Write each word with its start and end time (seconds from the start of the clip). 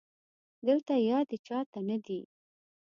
دلته 0.67 0.93
يادې 1.09 1.37
چا 1.47 1.59
ته 1.71 1.79
نه 1.89 1.97
دي 2.05 2.19